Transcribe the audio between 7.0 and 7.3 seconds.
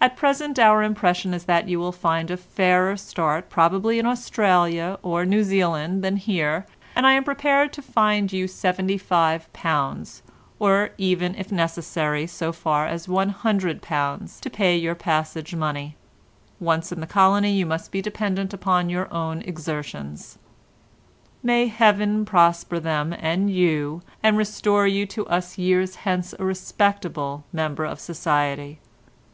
I am